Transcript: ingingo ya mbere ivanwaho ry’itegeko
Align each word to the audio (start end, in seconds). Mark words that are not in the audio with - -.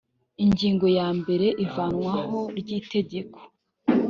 ingingo 0.43 0.85
ya 0.97 1.07
mbere 1.19 1.47
ivanwaho 1.65 2.39
ry’itegeko 2.59 3.39